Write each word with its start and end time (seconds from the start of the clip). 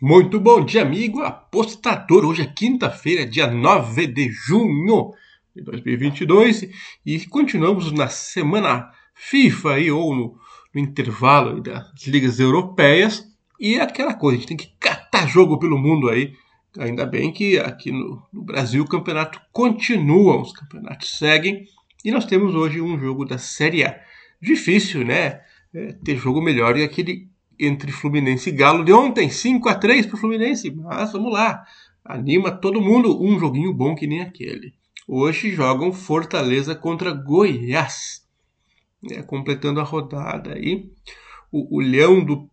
Muito 0.00 0.38
bom 0.38 0.62
dia, 0.62 0.82
amigo 0.82 1.22
apostador. 1.22 2.26
Hoje 2.26 2.42
é 2.42 2.46
quinta-feira, 2.46 3.24
dia 3.24 3.46
9 3.46 4.06
de 4.06 4.28
junho 4.28 5.14
de 5.54 5.62
2022 5.62 6.68
e 7.06 7.24
continuamos 7.24 7.90
na 7.92 8.06
semana 8.06 8.90
FIFA 9.14 9.72
aí, 9.72 9.90
ou 9.90 10.14
no, 10.14 10.38
no 10.74 10.80
intervalo 10.82 11.62
das 11.62 12.06
ligas 12.06 12.38
europeias. 12.38 13.26
E 13.58 13.76
é 13.76 13.80
aquela 13.80 14.12
coisa, 14.12 14.36
a 14.36 14.40
gente 14.40 14.48
tem 14.48 14.56
que 14.58 14.70
catar 14.78 15.26
jogo 15.26 15.58
pelo 15.58 15.78
mundo 15.78 16.10
aí. 16.10 16.34
Ainda 16.78 17.06
bem 17.06 17.32
que 17.32 17.58
aqui 17.58 17.90
no, 17.90 18.22
no 18.30 18.42
Brasil 18.42 18.82
o 18.82 18.88
campeonato 18.88 19.40
continua, 19.50 20.42
os 20.42 20.52
campeonatos 20.52 21.16
seguem 21.16 21.64
e 22.04 22.10
nós 22.10 22.26
temos 22.26 22.54
hoje 22.54 22.82
um 22.82 23.00
jogo 23.00 23.24
da 23.24 23.38
Série 23.38 23.82
A. 23.82 23.98
Difícil, 24.42 25.06
né? 25.06 25.40
É, 25.72 25.94
ter 26.04 26.18
jogo 26.18 26.42
melhor 26.42 26.74
que 26.74 26.82
aquele 26.82 27.30
entre 27.58 27.92
Fluminense 27.92 28.50
e 28.50 28.52
Galo 28.52 28.84
de 28.84 28.92
ontem, 28.92 29.30
5 29.30 29.68
a 29.68 29.74
3 29.74 30.06
para 30.06 30.16
o 30.16 30.18
Fluminense. 30.18 30.70
Mas 30.70 31.12
vamos 31.12 31.32
lá, 31.32 31.64
anima 32.04 32.50
todo 32.50 32.80
mundo, 32.80 33.22
um 33.22 33.38
joguinho 33.38 33.72
bom 33.72 33.94
que 33.94 34.06
nem 34.06 34.20
aquele. 34.20 34.74
Hoje 35.08 35.50
jogam 35.50 35.92
Fortaleza 35.92 36.74
contra 36.74 37.12
Goiás, 37.12 38.26
né, 39.02 39.22
completando 39.22 39.80
a 39.80 39.84
rodada 39.84 40.54
aí. 40.54 40.90
O, 41.50 41.78
o 41.78 41.80
Leão 41.80 42.24
do 42.24 42.50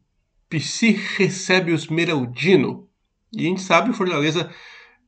Psi 0.49 0.91
recebe 1.17 1.72
os 1.72 1.88
Meraldino. 1.88 2.88
E 3.31 3.45
a 3.45 3.49
gente 3.49 3.61
sabe 3.61 3.89
o 3.89 3.94
Fortaleza 3.94 4.52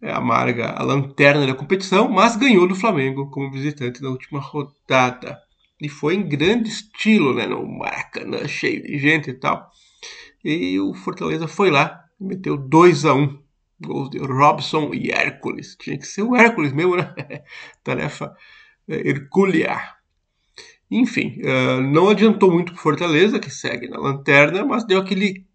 é 0.02 0.12
amarga 0.12 0.72
a 0.72 0.84
lanterna 0.84 1.48
da 1.48 1.56
competição, 1.56 2.10
mas 2.10 2.36
ganhou 2.36 2.68
do 2.68 2.76
Flamengo 2.76 3.30
como 3.30 3.52
visitante 3.52 4.02
na 4.02 4.10
última 4.10 4.40
rodada. 4.40 5.40
E 5.82 5.90
foi 5.90 6.16
em 6.16 6.28
grande 6.28 6.70
estilo, 6.70 7.34
né, 7.34 7.46
no 7.46 7.66
Maracanã, 7.68 8.48
cheio 8.48 8.82
de 8.82 8.98
gente 8.98 9.30
e 9.30 9.34
tal. 9.34 9.70
E 10.44 10.80
o 10.80 10.94
Fortaleza 10.94 11.48
foi 11.48 11.70
lá 11.70 12.06
e 12.20 12.24
meteu 12.24 12.58
2 12.58 13.06
a 13.06 13.14
1 13.14 13.22
um. 13.22 13.46
Gols 13.82 14.10
de 14.10 14.20
Robson 14.20 14.94
e 14.94 15.12
Hércules. 15.12 15.76
Tinha 15.76 15.98
que 15.98 16.08
ser 16.08 16.22
o 16.22 16.36
Hércules 16.36 16.72
mesmo, 16.72 16.96
né? 16.96 17.14
Tarefa 17.84 18.34
é, 18.88 19.10
hercúlea. 19.10 19.78
Enfim, 20.90 21.42
uh, 21.42 21.82
não 21.82 22.10
adiantou 22.10 22.52
muito 22.52 22.72
para 22.72 22.82
Fortaleza, 22.82 23.40
que 23.40 23.50
segue 23.50 23.90
na 23.90 24.00
lanterna, 24.00 24.64
mas 24.64 24.86
deu 24.86 25.00
aquele 25.00 25.46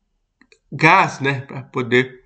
gás, 0.70 1.20
né? 1.20 1.40
Para 1.42 1.62
poder 1.62 2.24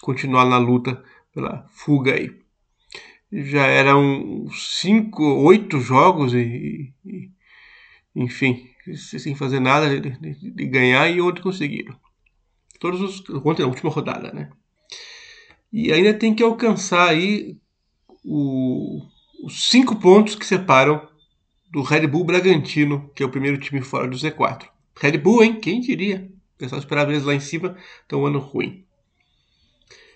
continuar 0.00 0.46
na 0.46 0.56
luta 0.56 1.02
pela 1.34 1.66
fuga 1.68 2.14
aí. 2.14 2.41
Já 3.32 3.66
eram 3.66 4.46
cinco, 4.50 5.24
oito 5.24 5.80
jogos 5.80 6.34
e, 6.34 6.92
e 7.04 7.30
enfim, 8.14 8.68
sem 9.18 9.34
fazer 9.34 9.58
nada 9.58 9.88
de, 9.88 10.10
de, 10.10 10.50
de 10.50 10.66
ganhar 10.66 11.08
e 11.08 11.20
ontem 11.20 11.40
conseguiram. 11.40 11.96
Todos 12.78 13.00
os. 13.00 13.22
Ontem, 13.44 13.62
a 13.62 13.66
última 13.66 13.90
rodada, 13.90 14.32
né? 14.32 14.50
E 15.72 15.92
ainda 15.92 16.12
tem 16.12 16.34
que 16.34 16.42
alcançar 16.42 17.08
aí 17.08 17.56
o, 18.22 19.00
os 19.44 19.70
cinco 19.70 19.96
pontos 19.96 20.34
que 20.34 20.44
separam 20.44 21.08
do 21.70 21.80
Red 21.80 22.06
Bull 22.06 22.24
Bragantino, 22.24 23.10
que 23.14 23.22
é 23.22 23.26
o 23.26 23.30
primeiro 23.30 23.56
time 23.56 23.80
fora 23.80 24.06
do 24.06 24.16
Z4. 24.16 24.68
Red 25.00 25.16
Bull, 25.16 25.42
hein? 25.42 25.58
Quem 25.58 25.80
diria? 25.80 26.30
O 26.54 26.58
pessoal 26.58 26.78
esperava 26.78 27.10
eles 27.10 27.24
lá 27.24 27.34
em 27.34 27.40
cima, 27.40 27.76
então 28.04 28.20
um 28.22 28.26
ano 28.26 28.38
ruim. 28.38 28.84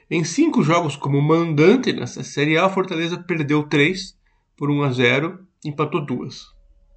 Em 0.08 0.22
cinco 0.22 0.62
jogos 0.62 0.94
como 0.94 1.20
mandante 1.20 1.92
nessa 1.92 2.22
Série 2.22 2.56
A, 2.56 2.66
a 2.66 2.70
Fortaleza 2.70 3.18
perdeu 3.18 3.64
três 3.64 4.16
por 4.56 4.70
1 4.70 4.82
a 4.84 4.92
0 4.92 5.46
empatou 5.64 6.06
duas. 6.06 6.46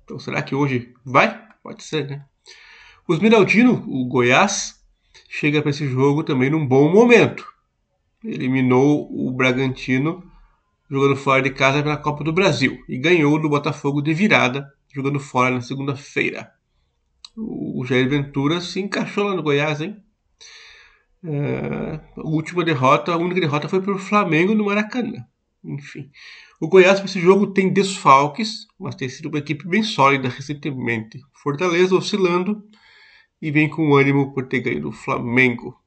Então 0.03 0.19
será 0.19 0.43
que 0.43 0.53
hoje 0.53 0.93
vai? 1.03 1.47
Pode 1.63 1.83
ser, 1.83 2.07
né? 2.07 2.25
O 3.07 3.13
Esmeraldino, 3.15 3.83
o 3.87 4.05
Goiás, 4.05 4.85
chega 5.27 5.59
para 5.59 5.71
esse 5.71 5.87
jogo 5.87 6.23
também 6.23 6.51
num 6.51 6.67
bom 6.67 6.93
momento. 6.93 7.47
Eliminou 8.23 9.09
o 9.11 9.31
Bragantino 9.31 10.23
jogando 10.87 11.15
fora 11.15 11.41
de 11.41 11.49
casa 11.49 11.81
pela 11.81 11.97
Copa 11.97 12.23
do 12.23 12.31
Brasil 12.31 12.77
e 12.87 12.95
ganhou 12.99 13.41
do 13.41 13.49
Botafogo 13.49 14.03
de 14.03 14.13
virada 14.13 14.71
jogando 14.93 15.19
fora 15.19 15.55
na 15.55 15.61
segunda-feira. 15.61 16.51
O 17.35 17.83
Jair 17.85 18.07
Ventura 18.07 18.61
se 18.61 18.79
encaixou 18.79 19.23
lá 19.23 19.35
no 19.35 19.41
Goiás, 19.41 19.81
hein? 19.81 19.97
É, 21.23 21.99
a 22.15 22.21
última 22.21 22.63
derrota, 22.63 23.11
a 23.11 23.17
única 23.17 23.41
derrota 23.41 23.67
foi 23.67 23.81
para 23.81 23.93
o 23.93 23.99
Flamengo 23.99 24.55
no 24.55 24.65
Maracanã. 24.65 25.25
Enfim, 25.63 26.09
o 26.61 26.67
Goiás 26.67 26.99
para 26.99 27.09
esse 27.09 27.19
jogo 27.19 27.47
tem 27.47 27.71
desfalques, 27.71 28.65
mas 28.79 28.95
tem 28.95 29.09
sido 29.09 29.27
uma 29.27 29.39
equipe 29.39 29.67
bem 29.67 29.83
sólida 29.83 30.29
recentemente. 30.29 31.19
Fortaleza 31.33 31.95
oscilando 31.95 32.63
e 33.41 33.51
vem 33.51 33.69
com 33.69 33.95
ânimo 33.95 34.33
por 34.33 34.47
ter 34.47 34.61
ganho 34.61 34.81
do 34.81 34.91
Flamengo. 34.91 35.77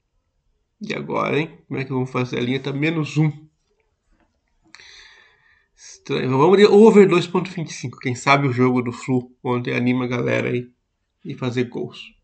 E 0.81 0.95
agora, 0.95 1.39
hein? 1.39 1.59
Como 1.67 1.81
é 1.81 1.85
que 1.85 1.93
vamos 1.93 2.11
fazer? 2.11 2.39
A 2.39 2.41
linha 2.41 2.59
está 2.59 2.73
menos 2.73 3.17
um. 3.17 3.31
Estranho. 5.75 6.37
Vamos 6.37 6.59
de 6.59 6.67
over 6.67 7.09
2.25. 7.09 7.99
Quem 8.01 8.15
sabe 8.15 8.49
o 8.49 8.53
jogo 8.53 8.83
do 8.83 8.93
Flu 8.93 9.31
ontem 9.43 9.75
anima 9.75 10.05
a 10.05 10.09
galera 10.09 10.49
aí 10.49 10.71
e 11.25 11.35
fazer 11.35 11.65
gols. 11.65 12.15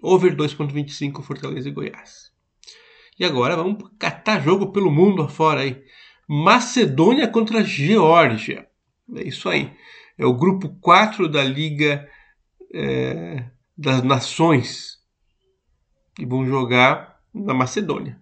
Over 0.00 0.34
2.25 0.34 1.22
Fortaleza 1.22 1.68
e 1.68 1.72
Goiás. 1.72 2.32
E 3.18 3.24
agora 3.24 3.56
vamos 3.56 3.90
catar 3.98 4.40
jogo 4.40 4.70
pelo 4.70 4.90
mundo 4.90 5.22
afora 5.22 5.62
aí. 5.62 5.82
Macedônia 6.28 7.26
contra 7.26 7.64
Geórgia. 7.64 8.68
É 9.16 9.22
isso 9.22 9.48
aí. 9.48 9.72
É 10.16 10.24
o 10.24 10.34
grupo 10.34 10.68
4 10.80 11.28
da 11.28 11.42
Liga 11.42 12.08
é, 12.72 13.44
das 13.76 14.02
Nações. 14.02 14.98
E 16.18 16.26
vão 16.26 16.46
jogar 16.46 17.20
na 17.32 17.54
Macedônia. 17.54 18.20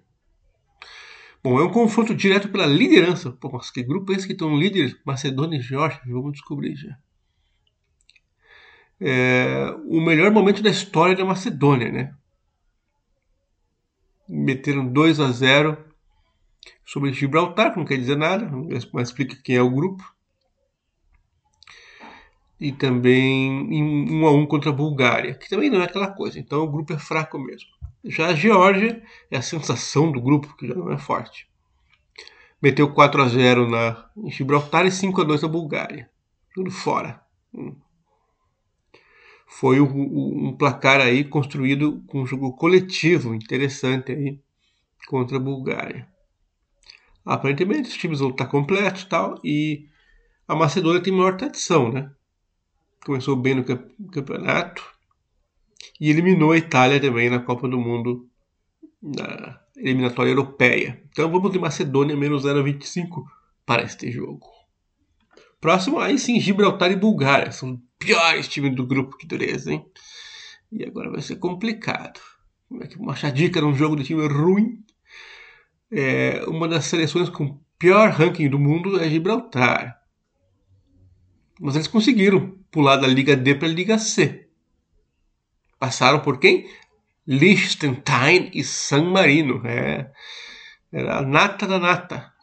Bom, 1.43 1.61
é 1.61 1.65
um 1.65 1.71
confronto 1.71 2.15
direto 2.15 2.49
pela 2.49 2.67
liderança. 2.67 3.31
Pô, 3.31 3.51
mas 3.53 3.71
que 3.71 3.83
grupo 3.83 4.13
é 4.13 4.17
esse 4.17 4.27
que 4.27 4.33
estão 4.33 4.57
líderes? 4.57 4.97
Macedônia 5.05 5.59
e 5.59 5.63
Geórgia? 5.63 6.01
Vamos 6.07 6.33
descobrir 6.33 6.75
já. 6.75 6.97
É, 9.01 9.75
o 9.89 10.01
melhor 10.01 10.31
momento 10.33 10.63
da 10.63 10.71
história 10.71 11.15
da 11.15 11.25
Macedônia, 11.25 11.93
né? 11.93 12.15
Meteram 14.29 14.87
2 14.87 15.21
a 15.21 15.31
0 15.31 15.77
sobre 16.85 17.13
Gibraltar, 17.13 17.73
que 17.73 17.79
não 17.79 17.85
quer 17.85 17.99
dizer 17.99 18.17
nada, 18.17 18.51
mas 18.93 19.09
explica 19.09 19.37
quem 19.43 19.57
é 19.57 19.63
o 19.63 19.71
grupo. 19.71 20.05
E 22.59 22.73
também 22.73 23.75
em 23.75 24.13
um 24.13 24.27
a 24.27 24.33
um 24.33 24.47
contra 24.47 24.71
a 24.71 24.73
Bulgária, 24.73 25.35
que 25.35 25.49
também 25.49 25.69
não 25.69 25.81
é 25.81 25.85
aquela 25.85 26.11
coisa, 26.11 26.39
então 26.39 26.63
o 26.63 26.71
grupo 26.71 26.93
é 26.93 26.99
fraco 26.99 27.39
mesmo. 27.39 27.69
Já 28.05 28.29
a 28.29 28.35
Geórgia 28.35 29.03
é 29.31 29.37
a 29.37 29.43
sensação 29.43 30.11
do 30.11 30.21
grupo, 30.21 30.57
que 30.57 30.67
já 30.67 30.75
não 30.75 30.91
é 30.91 30.97
forte. 30.97 31.49
Meteu 32.63 32.93
4 32.93 33.23
a 33.23 33.29
0 33.29 33.69
na, 33.69 34.09
em 34.17 34.31
Gibraltar 34.31 34.87
e 34.87 34.91
5 34.91 35.21
a 35.21 35.25
2 35.25 35.43
na 35.43 35.49
Bulgária. 35.49 36.11
Tudo 36.55 36.71
fora. 36.71 37.21
Hum. 37.53 37.77
Foi 39.47 39.81
um 39.81 40.55
placar 40.57 41.01
aí 41.01 41.25
construído 41.25 42.03
com 42.09 42.23
um 42.23 42.27
jogo 42.27 42.53
coletivo 42.53 43.35
interessante 43.35 44.13
aí 44.13 44.41
contra 45.07 45.37
a 45.37 45.41
Bulgária. 45.41 46.07
Aparentemente 47.25 47.89
os 47.89 47.97
times 47.97 48.19
vão 48.19 48.31
estar 48.31 48.47
completos 48.47 49.03
e 49.03 49.09
tal, 49.09 49.41
e 49.43 49.87
a 50.47 50.55
Macedônia 50.55 51.03
tem 51.03 51.13
maior 51.13 51.37
tradição, 51.37 51.91
né? 51.91 52.11
Começou 53.05 53.37
bem 53.37 53.55
no 53.55 53.65
campeonato 53.65 54.85
e 56.01 56.11
eliminou 56.11 56.53
a 56.53 56.59
Itália 56.59 57.01
também 57.01 57.31
na 57.31 57.39
Copa 57.39 57.69
do 57.69 57.79
Mundo, 57.79 58.29
na 59.01 59.61
eliminatória 59.77 60.31
europeia. 60.31 61.03
Então 61.11 61.31
vamos 61.31 61.53
de 61.53 61.59
Macedônia 61.59 62.17
menos 62.17 62.45
0,25 62.45 63.25
para 63.65 63.83
este 63.83 64.11
jogo. 64.11 64.56
Próximo, 65.67 65.99
aí 65.99 66.17
sim, 66.17 66.39
Gibraltar 66.39 66.93
e 66.93 66.97
Bulgária. 66.97 67.51
São 67.51 67.83
piores 67.99 68.47
times 68.47 68.77
do 68.77 68.87
grupo, 68.87 69.17
que 69.17 69.27
dureza, 69.27 69.73
hein? 69.73 69.85
E 70.71 70.85
agora 70.85 71.11
vai 71.11 71.21
ser 71.21 71.41
complicado. 71.41 72.21
Como 72.69 72.85
é 72.85 72.87
que 72.87 72.97
achar 73.11 73.33
dica 73.33 73.61
num 73.61 73.75
jogo 73.75 73.97
de 73.97 74.05
time 74.05 74.29
ruim? 74.29 74.85
é, 75.91 76.45
uma 76.47 76.69
das 76.69 76.85
seleções 76.85 77.29
com 77.29 77.59
pior 77.81 78.11
ranking 78.11 78.49
do 78.49 78.61
mundo 78.61 79.01
é 79.03 79.11
Gibraltar. 79.11 80.01
Mas 81.61 81.75
eles 81.75 81.89
conseguiram 81.89 82.57
pular 82.71 82.97
da 82.99 83.09
Liga 83.09 83.35
D 83.35 83.57
para 83.57 83.67
a 83.67 83.73
Liga 83.73 83.99
C. 83.99 84.49
Passaram 85.81 86.21
por 86.21 86.39
quem? 86.39 86.71
Liechtenstein 87.27 88.53
e 88.55 88.63
San 88.63 89.11
Marino. 89.11 89.67
É, 89.67 90.13
era 90.93 91.19
a 91.19 91.23
nata 91.23 91.67
da 91.67 91.81
nata. 91.81 92.36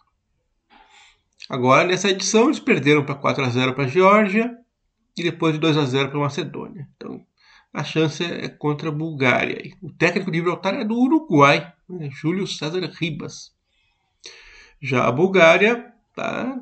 Agora, 1.49 1.87
nessa 1.87 2.09
edição, 2.09 2.45
eles 2.45 2.59
perderam 2.59 3.05
para 3.05 3.15
4 3.15 3.43
a 3.43 3.49
0 3.49 3.73
para 3.73 3.85
a 3.85 3.87
Geórgia 3.87 4.55
e 5.17 5.23
depois 5.23 5.53
de 5.53 5.59
2 5.59 5.77
a 5.77 5.85
0 5.85 6.09
para 6.09 6.17
a 6.17 6.21
Macedônia. 6.21 6.87
Então, 6.95 7.25
a 7.73 7.83
chance 7.83 8.23
é 8.23 8.47
contra 8.49 8.89
a 8.89 8.91
Bulgária. 8.91 9.61
O 9.81 9.91
técnico 9.91 10.31
de 10.31 10.37
Gibraltar 10.37 10.75
é 10.75 10.85
do 10.85 10.95
Uruguai. 10.95 11.73
Né? 11.89 12.09
Júlio 12.11 12.47
César 12.47 12.81
Ribas. 12.99 13.53
Já 14.81 15.07
a 15.07 15.11
Bulgária 15.11 15.93
está 16.09 16.59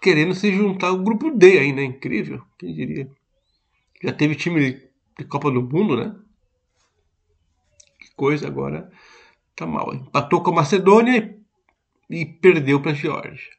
querendo 0.00 0.34
se 0.34 0.52
juntar 0.52 0.88
ao 0.88 0.98
grupo 0.98 1.30
D 1.30 1.58
ainda, 1.58 1.82
incrível, 1.82 2.42
quem 2.58 2.74
diria. 2.74 3.08
Já 4.02 4.12
teve 4.12 4.36
time 4.36 4.80
de 5.18 5.24
Copa 5.24 5.50
do 5.50 5.62
Mundo, 5.62 5.96
né? 5.96 6.14
coisa 8.18 8.48
agora 8.48 8.90
tá 9.54 9.64
mal. 9.64 9.94
Empatou 9.94 10.42
com 10.42 10.50
a 10.50 10.56
Macedônia 10.56 11.16
e, 11.16 11.27
e 12.08 12.24
perdeu 12.24 12.80
para 12.80 12.92
a 12.92 12.94
Geórgia. 12.94 13.50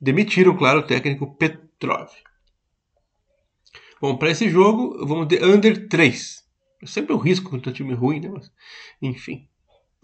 Demitiram, 0.00 0.56
claro, 0.56 0.80
o 0.80 0.86
técnico 0.86 1.34
Petrov. 1.36 2.10
Bom, 4.00 4.16
para 4.16 4.30
esse 4.30 4.48
jogo, 4.50 5.06
vamos 5.06 5.28
de 5.28 5.36
under 5.44 5.88
3. 5.88 6.42
É 6.82 6.86
sempre 6.86 7.14
um 7.14 7.18
risco 7.18 7.50
contra 7.50 7.70
um 7.70 7.72
time 7.72 7.94
ruim, 7.94 8.18
né? 8.18 8.28
Mas, 8.28 8.50
enfim, 9.00 9.48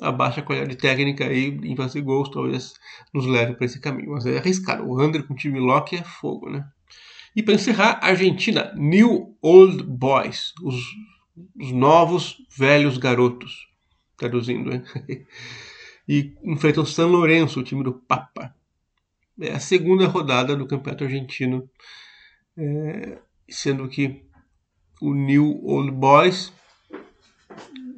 a 0.01 0.13
baixa 0.13 0.43
qualidade 0.43 0.77
técnica 0.77 1.27
aí 1.27 1.49
em 1.65 1.75
fazer 1.75 2.01
gols 2.03 2.31
talvez 2.31 2.75
nos 3.13 3.27
leve 3.27 3.55
para 3.55 3.67
esse 3.67 3.81
caminho. 3.81 4.13
Mas 4.13 4.25
é 4.25 4.39
arriscado. 4.39 4.85
O 4.85 5.03
under 5.03 5.27
com 5.27 5.35
o 5.35 5.37
time 5.37 5.59
Loki 5.59 5.97
é 5.97 6.05
fogo, 6.05 6.49
né? 6.49 6.65
E 7.35 7.43
para 7.43 7.55
encerrar, 7.55 7.99
Argentina, 8.03 8.73
New 8.77 9.37
Old 9.43 9.83
Boys, 9.83 10.55
os, 10.63 10.77
os 11.61 11.73
novos 11.73 12.37
velhos 12.57 12.99
garotos, 12.99 13.67
traduzindo, 14.17 14.73
hein? 14.73 14.83
e 16.09 16.35
enfrentam 16.43 16.87
São 16.87 17.11
Lourenço, 17.11 17.61
o 17.61 17.63
time 17.63 17.85
do 17.85 17.93
Papa. 17.93 18.55
É 19.39 19.53
a 19.53 19.61
segunda 19.61 20.07
rodada 20.07 20.57
do 20.57 20.67
Campeonato 20.67 21.05
Argentino. 21.05 21.69
É, 22.57 23.19
sendo 23.49 23.89
que 23.89 24.25
o 25.01 25.15
New 25.15 25.65
Old 25.65 25.93
Boys 25.93 26.53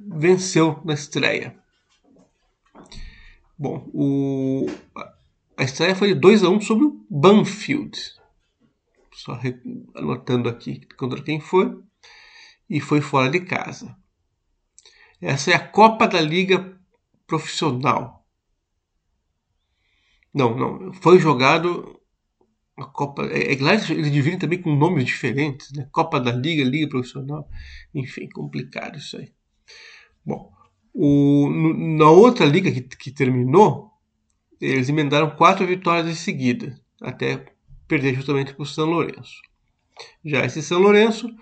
venceu 0.07 0.83
na 0.85 0.93
estreia. 0.93 1.57
Bom, 3.57 3.89
o, 3.95 4.67
a 5.57 5.63
estreia 5.63 5.95
foi 5.95 6.09
de 6.09 6.21
2 6.21 6.43
a 6.43 6.49
1 6.51 6.61
sobre 6.63 6.85
o 6.87 7.07
Banfield. 7.09 7.97
Só 9.13 9.39
anotando 9.95 10.49
aqui 10.49 10.87
contra 10.97 11.23
quem 11.23 11.41
foi. 11.41 11.79
E 12.69 12.81
foi 12.81 13.01
fora 13.01 13.31
de 13.31 13.41
casa. 13.41 13.97
Essa 15.21 15.53
é 15.53 15.55
a 15.55 15.69
Copa 15.69 16.07
da 16.07 16.21
Liga 16.21 16.80
Profissional. 17.31 18.27
Não, 20.35 20.57
não. 20.57 20.93
Foi 20.95 21.21
jogado 21.21 22.01
a 22.77 22.85
Copa. 22.85 23.25
É, 23.27 23.55
é, 23.55 23.63
lá 23.63 23.75
eles 23.75 24.11
dividem 24.11 24.37
também 24.37 24.61
com 24.61 24.75
nomes 24.75 25.05
diferentes, 25.05 25.71
né? 25.73 25.89
Copa 25.93 26.19
da 26.19 26.33
Liga, 26.33 26.65
Liga 26.65 26.89
Profissional. 26.89 27.49
Enfim, 27.95 28.29
complicado 28.29 28.99
isso 28.99 29.17
aí. 29.17 29.33
Bom, 30.27 30.53
o, 30.93 31.49
na 31.97 32.11
outra 32.11 32.45
liga 32.45 32.73
que, 32.73 32.81
que 32.81 33.13
terminou, 33.13 33.93
eles 34.61 34.89
emendaram 34.89 35.31
quatro 35.37 35.65
vitórias 35.65 36.09
em 36.09 36.15
seguida, 36.17 36.77
até 37.01 37.47
perder 37.87 38.17
justamente 38.17 38.55
para 38.55 38.63
o 38.65 38.67
São 38.67 38.87
Lourenço. 38.87 39.41
Já 40.25 40.45
esse 40.45 40.63
São 40.63 40.81
Lourenço 40.81 41.33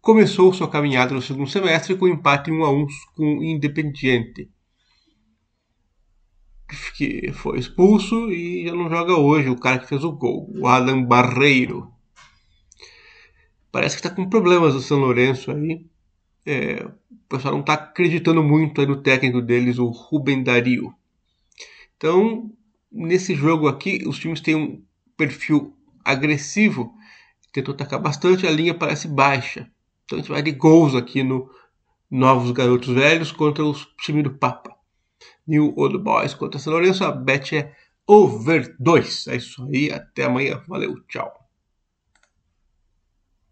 começou 0.00 0.52
sua 0.52 0.70
caminhada 0.70 1.12
no 1.12 1.20
segundo 1.20 1.50
semestre 1.50 1.96
com 1.96 2.06
empate 2.06 2.52
1 2.52 2.64
a 2.64 2.70
1 2.70 2.86
com 3.16 3.38
o 3.38 3.42
Independiente 3.42 4.48
que 6.96 7.30
foi 7.32 7.58
expulso 7.58 8.32
e 8.32 8.64
já 8.66 8.74
não 8.74 8.88
joga 8.88 9.14
hoje, 9.14 9.50
o 9.50 9.60
cara 9.60 9.78
que 9.78 9.86
fez 9.86 10.02
o 10.02 10.12
gol, 10.12 10.50
o 10.58 10.66
Adam 10.66 11.04
Barreiro. 11.04 11.92
Parece 13.70 13.96
que 13.96 14.06
está 14.06 14.08
com 14.08 14.30
problemas 14.30 14.74
o 14.74 14.80
São 14.80 14.98
Lourenço 14.98 15.50
aí. 15.50 15.84
É, 16.46 16.82
o 17.10 17.28
pessoal 17.28 17.52
não 17.52 17.60
está 17.60 17.74
acreditando 17.74 18.42
muito 18.42 18.86
no 18.86 19.02
técnico 19.02 19.42
deles, 19.42 19.78
o 19.78 19.88
Rubem 19.88 20.42
Dario. 20.42 20.94
Então, 21.98 22.50
nesse 22.90 23.34
jogo 23.34 23.68
aqui, 23.68 24.02
os 24.06 24.18
times 24.18 24.40
têm 24.40 24.54
um 24.54 24.82
perfil 25.18 25.76
agressivo, 26.02 26.94
tentou 27.52 27.74
atacar 27.74 28.00
bastante, 28.00 28.46
a 28.46 28.50
linha 28.50 28.72
parece 28.72 29.06
baixa. 29.06 29.70
Então 30.04 30.16
a 30.16 30.22
gente 30.22 30.30
vai 30.30 30.40
de 30.40 30.52
gols 30.52 30.94
aqui 30.94 31.22
no 31.22 31.50
Novos 32.10 32.52
Garotos 32.52 32.94
Velhos 32.94 33.32
contra 33.32 33.62
o 33.62 33.74
time 34.00 34.22
do 34.22 34.30
Papa. 34.30 34.75
New 35.46 35.74
Old 35.76 35.98
Boys 35.98 36.34
contra 36.34 36.58
São 36.58 36.72
Lourenço. 36.72 37.04
A 37.04 37.12
bet 37.12 37.56
é 37.56 37.72
over 38.06 38.76
2. 38.78 39.28
É 39.28 39.36
isso 39.36 39.64
aí. 39.66 39.90
Até 39.90 40.24
amanhã. 40.24 40.62
Valeu. 40.68 40.94
Tchau. 41.08 41.45